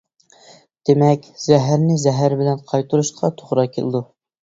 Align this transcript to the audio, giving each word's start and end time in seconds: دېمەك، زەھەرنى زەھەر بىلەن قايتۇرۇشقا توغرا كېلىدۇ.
دېمەك، 0.91 1.27
زەھەرنى 1.45 2.01
زەھەر 2.07 2.37
بىلەن 2.43 2.67
قايتۇرۇشقا 2.75 3.35
توغرا 3.41 3.71
كېلىدۇ. 3.79 4.07